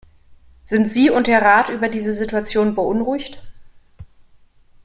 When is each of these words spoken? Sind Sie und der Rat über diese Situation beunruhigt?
Sind 0.65 0.91
Sie 0.91 1.11
und 1.11 1.27
der 1.27 1.43
Rat 1.43 1.69
über 1.69 1.87
diese 1.87 2.15
Situation 2.15 2.73
beunruhigt? 2.73 3.39